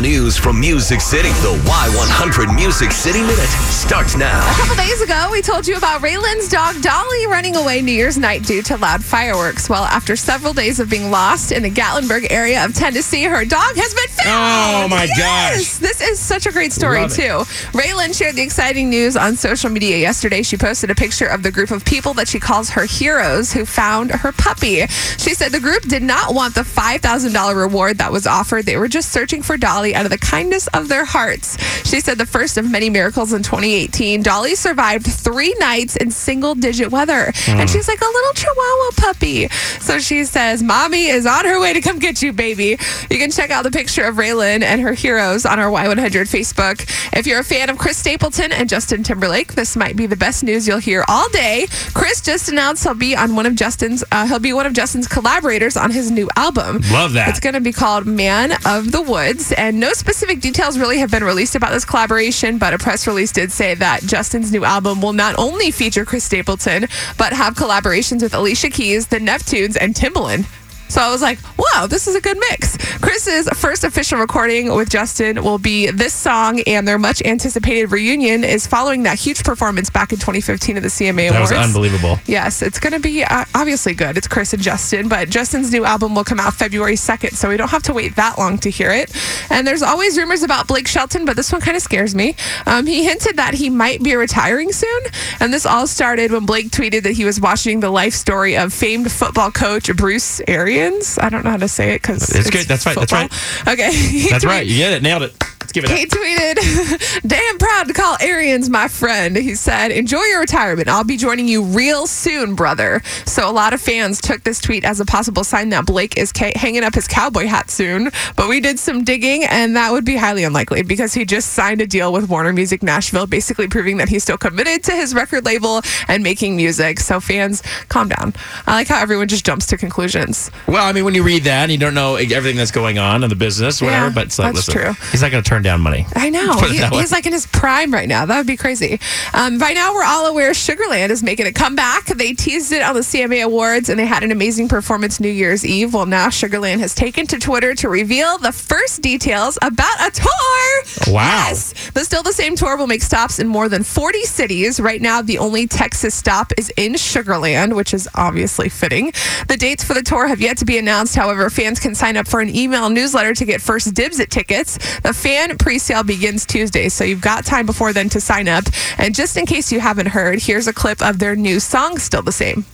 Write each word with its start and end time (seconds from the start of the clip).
the 0.00 0.08
news 0.08 0.36
from 0.36 0.58
Music 0.58 1.00
City. 1.00 1.28
The 1.42 1.60
Y100 1.64 2.54
Music 2.54 2.90
City 2.92 3.20
Minute 3.20 3.48
starts 3.70 4.16
now. 4.16 4.40
A 4.50 4.54
couple 4.54 4.76
days 4.76 5.00
ago, 5.00 5.28
we 5.30 5.42
told 5.42 5.66
you 5.66 5.76
about 5.76 6.00
RaeLynn's 6.00 6.48
dog 6.48 6.80
Dolly 6.80 7.26
running 7.26 7.56
away 7.56 7.82
New 7.82 7.92
Year's 7.92 8.16
night 8.16 8.44
due 8.44 8.62
to 8.62 8.76
loud 8.76 9.04
fireworks. 9.04 9.68
Well, 9.68 9.84
after 9.84 10.16
several 10.16 10.52
days 10.52 10.80
of 10.80 10.88
being 10.88 11.10
lost 11.10 11.52
in 11.52 11.62
the 11.62 11.70
Gatlinburg 11.70 12.28
area 12.30 12.64
of 12.64 12.74
Tennessee, 12.74 13.24
her 13.24 13.44
dog 13.44 13.76
has 13.76 13.94
been 13.94 14.08
found. 14.24 14.84
Oh, 14.84 14.88
my 14.88 15.04
yes! 15.04 15.78
This 15.78 16.00
is 16.00 16.18
such 16.18 16.46
a 16.46 16.52
great 16.52 16.72
story, 16.72 17.00
Love 17.02 17.12
it. 17.12 17.14
too. 17.16 17.78
RaeLynn 17.78 18.16
shared 18.16 18.36
the 18.36 18.42
exciting 18.42 18.88
news 18.90 19.16
on 19.16 19.36
social 19.36 19.70
media 19.70 19.98
yesterday. 19.98 20.42
She 20.42 20.56
posted 20.56 20.90
a 20.90 20.94
picture 20.94 21.26
of 21.26 21.42
the 21.42 21.50
group 21.50 21.70
of 21.70 21.84
people 21.84 22.14
that 22.14 22.28
she 22.28 22.38
calls 22.40 22.70
her 22.70 22.84
heroes 22.84 23.52
who 23.52 23.64
found 23.66 24.10
her 24.12 24.32
puppy. 24.32 24.86
She 25.18 25.34
said 25.34 25.52
the 25.52 25.60
group 25.60 25.82
did 25.82 26.02
not 26.02 26.34
want 26.34 26.54
the 26.54 26.62
$5,000 26.62 27.54
reward 27.56 27.98
that 27.98 28.12
was 28.12 28.26
offered. 28.26 28.64
They 28.66 28.76
were 28.76 28.88
just 28.88 29.10
searching 29.12 29.42
for 29.42 29.56
Dolly 29.56 29.89
out 29.94 30.04
of 30.04 30.10
the 30.10 30.18
kindness 30.18 30.66
of 30.68 30.88
their 30.88 31.04
hearts. 31.04 31.56
She 31.88 32.00
said 32.00 32.18
the 32.18 32.26
first 32.26 32.56
of 32.56 32.70
many 32.70 32.90
miracles 32.90 33.32
in 33.32 33.42
2018, 33.42 34.22
Dolly 34.22 34.54
survived 34.54 35.06
three 35.06 35.54
nights 35.58 35.96
in 35.96 36.10
single 36.10 36.54
digit 36.54 36.90
weather. 36.90 37.32
And 37.46 37.68
she's 37.68 37.88
like 37.88 38.00
a 38.00 38.04
little 38.04 38.32
chihuahua 38.34 38.90
puppy. 38.96 39.48
So 39.80 39.98
she 39.98 40.24
says, 40.24 40.62
Mommy 40.62 41.06
is 41.06 41.26
on 41.26 41.44
her 41.44 41.60
way 41.60 41.72
to 41.72 41.80
come 41.80 41.98
get 41.98 42.22
you, 42.22 42.32
baby. 42.32 42.76
You 43.10 43.18
can 43.18 43.30
check 43.30 43.50
out 43.50 43.64
the 43.64 43.70
picture 43.70 44.04
of 44.04 44.16
RaeLynn 44.16 44.62
and 44.62 44.80
her 44.80 44.92
heroes 44.92 45.44
on 45.46 45.58
our 45.58 45.70
Y100 45.70 45.96
Facebook. 46.28 46.82
If 47.16 47.26
you're 47.26 47.40
a 47.40 47.44
fan 47.44 47.70
of 47.70 47.78
Chris 47.78 47.96
Stapleton 47.96 48.52
and 48.52 48.68
Justin 48.68 49.02
Timberlake, 49.02 49.54
this 49.54 49.76
might 49.76 49.96
be 49.96 50.06
the 50.06 50.16
best 50.16 50.44
news 50.44 50.68
you'll 50.68 50.78
hear 50.78 51.04
all 51.08 51.28
day. 51.30 51.66
Chris 51.94 52.20
just 52.20 52.48
announced 52.48 52.84
he'll 52.84 52.94
be 52.94 53.16
on 53.16 53.34
one 53.34 53.46
of 53.46 53.54
Justin's, 53.56 54.04
uh, 54.12 54.26
he'll 54.26 54.38
be 54.38 54.52
one 54.52 54.66
of 54.66 54.72
Justin's 54.72 55.08
collaborators 55.08 55.76
on 55.76 55.90
his 55.90 56.10
new 56.10 56.28
album. 56.36 56.80
Love 56.92 57.14
that. 57.14 57.28
It's 57.30 57.40
going 57.40 57.54
to 57.54 57.60
be 57.60 57.72
called 57.72 58.06
Man 58.06 58.52
of 58.64 58.92
the 58.92 59.02
Woods, 59.02 59.52
and 59.52 59.79
no 59.80 59.94
specific 59.94 60.40
details 60.40 60.78
really 60.78 60.98
have 60.98 61.10
been 61.10 61.24
released 61.24 61.56
about 61.56 61.72
this 61.72 61.86
collaboration, 61.86 62.58
but 62.58 62.74
a 62.74 62.78
press 62.78 63.06
release 63.06 63.32
did 63.32 63.50
say 63.50 63.74
that 63.74 64.02
Justin's 64.02 64.52
new 64.52 64.62
album 64.62 65.00
will 65.00 65.14
not 65.14 65.34
only 65.38 65.70
feature 65.70 66.04
Chris 66.04 66.22
Stapleton, 66.22 66.86
but 67.16 67.32
have 67.32 67.54
collaborations 67.54 68.22
with 68.22 68.34
Alicia 68.34 68.68
Keys, 68.68 69.06
the 69.06 69.18
Neptunes, 69.18 69.78
and 69.80 69.94
Timbaland. 69.94 70.46
So 70.90 71.00
I 71.00 71.08
was 71.08 71.22
like, 71.22 71.38
wow, 71.56 71.86
this 71.86 72.08
is 72.08 72.16
a 72.16 72.20
good 72.20 72.36
mix. 72.50 72.76
Chris's 72.98 73.48
first 73.50 73.84
official 73.84 74.18
recording 74.18 74.74
with 74.74 74.90
Justin 74.90 75.42
will 75.44 75.58
be 75.58 75.88
this 75.90 76.12
song, 76.12 76.60
and 76.66 76.86
their 76.86 76.98
much 76.98 77.22
anticipated 77.24 77.92
reunion 77.92 78.42
is 78.42 78.66
following 78.66 79.04
that 79.04 79.16
huge 79.16 79.44
performance 79.44 79.88
back 79.88 80.12
in 80.12 80.18
2015 80.18 80.76
at 80.78 80.82
the 80.82 80.88
CMA 80.88 81.28
That 81.30 81.36
Awards. 81.36 81.52
was 81.52 81.64
unbelievable. 81.66 82.18
Yes, 82.26 82.60
it's 82.60 82.80
going 82.80 82.92
to 82.92 82.98
be 82.98 83.22
uh, 83.22 83.44
obviously 83.54 83.94
good. 83.94 84.18
It's 84.18 84.26
Chris 84.26 84.52
and 84.52 84.60
Justin, 84.60 85.08
but 85.08 85.30
Justin's 85.30 85.70
new 85.70 85.84
album 85.84 86.12
will 86.14 86.24
come 86.24 86.40
out 86.40 86.54
February 86.54 86.96
2nd, 86.96 87.34
so 87.34 87.48
we 87.48 87.56
don't 87.56 87.70
have 87.70 87.84
to 87.84 87.92
wait 87.92 88.16
that 88.16 88.36
long 88.36 88.58
to 88.58 88.68
hear 88.70 88.90
it. 88.90 89.14
And 89.48 89.64
there's 89.64 89.82
always 89.82 90.18
rumors 90.18 90.42
about 90.42 90.66
Blake 90.66 90.88
Shelton, 90.88 91.24
but 91.24 91.36
this 91.36 91.52
one 91.52 91.60
kind 91.60 91.76
of 91.76 91.84
scares 91.84 92.16
me. 92.16 92.34
Um, 92.66 92.86
he 92.86 93.04
hinted 93.04 93.36
that 93.36 93.54
he 93.54 93.70
might 93.70 94.02
be 94.02 94.16
retiring 94.16 94.72
soon, 94.72 95.02
and 95.38 95.52
this 95.54 95.64
all 95.66 95.86
started 95.86 96.32
when 96.32 96.46
Blake 96.46 96.70
tweeted 96.70 97.04
that 97.04 97.12
he 97.12 97.24
was 97.24 97.40
watching 97.40 97.78
the 97.78 97.90
life 97.90 98.14
story 98.14 98.56
of 98.56 98.72
famed 98.74 99.12
football 99.12 99.52
coach 99.52 99.94
Bruce 99.96 100.40
Arians. 100.48 100.79
I 101.18 101.28
don't 101.28 101.44
know 101.44 101.50
how 101.50 101.56
to 101.56 101.68
say 101.68 101.94
it 101.94 102.02
because 102.02 102.28
It's 102.34 102.50
good. 102.50 102.66
That's 102.66 102.86
right. 102.86 102.96
That's 102.96 103.12
right. 103.12 103.30
Okay, 103.68 103.92
He 103.94 104.28
That's 104.28 104.44
right. 104.44 104.66
You 104.66 104.76
get 104.78 104.92
it. 104.92 105.02
Nailed 105.02 105.22
it. 105.22 105.34
Let's 105.60 105.72
give 105.72 105.84
it 105.84 105.90
he 105.90 106.02
up. 106.04 106.08
tweeted, 106.08 107.20
Damn 107.26 107.58
proud 107.58 107.79
to 107.88 107.92
call 107.94 108.16
Arians 108.20 108.68
my 108.68 108.88
friend. 108.88 109.36
He 109.36 109.54
said, 109.54 109.90
Enjoy 109.90 110.22
your 110.24 110.40
retirement. 110.40 110.88
I'll 110.88 111.04
be 111.04 111.16
joining 111.16 111.48
you 111.48 111.62
real 111.62 112.06
soon, 112.06 112.54
brother. 112.54 113.02
So 113.26 113.48
a 113.48 113.52
lot 113.52 113.72
of 113.72 113.80
fans 113.80 114.20
took 114.20 114.42
this 114.44 114.60
tweet 114.60 114.84
as 114.84 115.00
a 115.00 115.04
possible 115.04 115.44
sign 115.44 115.68
that 115.70 115.86
Blake 115.86 116.16
is 116.16 116.32
ca- 116.32 116.52
hanging 116.56 116.84
up 116.84 116.94
his 116.94 117.06
cowboy 117.08 117.46
hat 117.46 117.70
soon. 117.70 118.10
But 118.36 118.48
we 118.48 118.60
did 118.60 118.78
some 118.78 119.04
digging, 119.04 119.44
and 119.44 119.76
that 119.76 119.92
would 119.92 120.04
be 120.04 120.16
highly 120.16 120.44
unlikely 120.44 120.82
because 120.82 121.14
he 121.14 121.24
just 121.24 121.52
signed 121.52 121.80
a 121.80 121.86
deal 121.86 122.12
with 122.12 122.28
Warner 122.28 122.52
Music 122.52 122.82
Nashville, 122.82 123.26
basically 123.26 123.68
proving 123.68 123.96
that 123.98 124.08
he's 124.08 124.22
still 124.22 124.38
committed 124.38 124.82
to 124.84 124.92
his 124.92 125.14
record 125.14 125.44
label 125.44 125.80
and 126.08 126.22
making 126.22 126.56
music. 126.56 127.00
So 127.00 127.20
fans, 127.20 127.62
calm 127.88 128.08
down. 128.08 128.34
I 128.66 128.74
like 128.74 128.88
how 128.88 129.00
everyone 129.00 129.28
just 129.28 129.44
jumps 129.46 129.66
to 129.68 129.76
conclusions. 129.76 130.50
Well, 130.66 130.84
I 130.86 130.92
mean, 130.92 131.04
when 131.04 131.14
you 131.14 131.22
read 131.22 131.44
that 131.44 131.62
and 131.64 131.72
you 131.72 131.78
don't 131.78 131.94
know 131.94 132.16
everything 132.16 132.56
that's 132.56 132.70
going 132.72 132.98
on 132.98 133.22
in 133.24 133.30
the 133.30 133.36
business, 133.36 133.80
whatever, 133.80 134.06
Yeah, 134.06 134.12
but 134.14 134.26
it's 134.26 134.38
like, 134.38 134.54
that's 134.54 134.68
listen, 134.68 134.82
true. 134.82 134.92
he's 135.10 135.22
not 135.22 135.30
going 135.30 135.42
to 135.42 135.48
turn 135.48 135.62
down 135.62 135.80
money. 135.80 136.06
I 136.14 136.30
know. 136.30 136.58
He- 136.70 136.78
he's 136.98 137.10
like 137.12 137.26
in 137.26 137.32
his 137.32 137.46
prime 137.46 137.69
right 137.70 138.08
now. 138.08 138.26
That 138.26 138.36
would 138.36 138.46
be 138.46 138.56
crazy. 138.56 139.00
Um, 139.32 139.58
by 139.58 139.72
now, 139.72 139.94
we're 139.94 140.04
all 140.04 140.26
aware 140.26 140.50
Sugarland 140.52 141.10
is 141.10 141.22
making 141.22 141.46
a 141.46 141.52
comeback. 141.52 142.06
They 142.06 142.32
teased 142.32 142.72
it 142.72 142.82
on 142.82 142.94
the 142.94 143.00
CMA 143.00 143.44
Awards 143.44 143.88
and 143.88 143.98
they 143.98 144.06
had 144.06 144.22
an 144.22 144.30
amazing 144.30 144.68
performance 144.68 145.20
New 145.20 145.30
Year's 145.30 145.64
Eve. 145.64 145.94
Well, 145.94 146.06
now 146.06 146.28
Sugarland 146.28 146.80
has 146.80 146.94
taken 146.94 147.26
to 147.28 147.38
Twitter 147.38 147.74
to 147.76 147.88
reveal 147.88 148.38
the 148.38 148.52
first 148.52 149.02
details 149.02 149.58
about 149.62 150.00
a 150.00 150.10
tour. 150.10 151.14
Wow. 151.14 151.46
Yes. 151.48 151.90
The 151.90 152.04
Still 152.04 152.22
the 152.22 152.32
Same 152.32 152.56
tour 152.56 152.76
will 152.76 152.86
make 152.86 153.02
stops 153.02 153.38
in 153.38 153.46
more 153.46 153.68
than 153.68 153.82
40 153.82 154.22
cities. 154.22 154.80
Right 154.80 155.00
now, 155.00 155.22
the 155.22 155.38
only 155.38 155.66
Texas 155.66 156.14
stop 156.14 156.52
is 156.58 156.72
in 156.76 156.94
Sugarland, 156.94 157.74
which 157.74 157.94
is 157.94 158.08
obviously 158.14 158.68
fitting. 158.68 159.12
The 159.48 159.56
dates 159.56 159.84
for 159.84 159.94
the 159.94 160.02
tour 160.02 160.26
have 160.26 160.40
yet 160.40 160.58
to 160.58 160.64
be 160.64 160.78
announced. 160.78 161.14
However, 161.14 161.48
fans 161.50 161.78
can 161.78 161.94
sign 161.94 162.16
up 162.16 162.26
for 162.26 162.40
an 162.40 162.54
email 162.54 162.88
newsletter 162.90 163.34
to 163.34 163.44
get 163.44 163.60
first 163.60 163.94
dibs 163.94 164.20
at 164.20 164.30
tickets. 164.30 164.78
The 165.00 165.12
fan 165.12 165.56
pre-sale 165.58 166.02
begins 166.02 166.46
Tuesday, 166.46 166.88
so 166.88 167.04
you've 167.04 167.20
got 167.20 167.44
time 167.44 167.59
before 167.66 167.92
then 167.92 168.08
to 168.10 168.20
sign 168.20 168.48
up. 168.48 168.64
And 168.98 169.14
just 169.14 169.36
in 169.36 169.46
case 169.46 169.72
you 169.72 169.80
haven't 169.80 170.08
heard, 170.08 170.40
here's 170.40 170.66
a 170.66 170.72
clip 170.72 171.02
of 171.02 171.18
their 171.18 171.36
new 171.36 171.60
song, 171.60 171.98
Still 171.98 172.22
the 172.22 172.32
Same. 172.32 172.64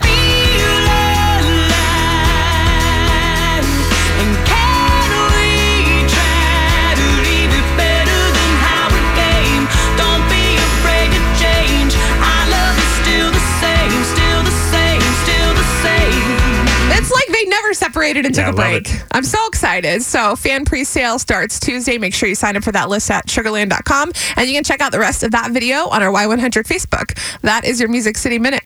Separated 17.86 18.26
and 18.26 18.34
took 18.34 18.44
Yeah, 18.44 18.50
a 18.50 18.54
break. 18.54 18.90
it. 18.90 19.04
I'm 19.12 19.24
so 19.24 19.38
excited. 19.48 20.02
So, 20.02 20.36
fan 20.36 20.64
pre 20.64 20.84
sale 20.84 21.18
starts 21.18 21.58
Tuesday. 21.60 21.98
Make 21.98 22.14
sure 22.14 22.28
you 22.28 22.34
sign 22.34 22.56
up 22.56 22.64
for 22.64 22.72
that 22.72 22.88
list 22.88 23.10
at 23.10 23.26
sugarland.com. 23.26 24.12
And 24.36 24.48
you 24.48 24.54
can 24.54 24.64
check 24.64 24.80
out 24.80 24.92
the 24.92 24.98
rest 24.98 25.22
of 25.22 25.30
that 25.32 25.50
video 25.52 25.88
on 25.88 26.02
our 26.02 26.12
Y100 26.12 26.66
Facebook. 26.66 27.16
That 27.42 27.64
is 27.64 27.80
your 27.80 27.88
Music 27.88 28.16
City 28.16 28.38
Minute. 28.38 28.54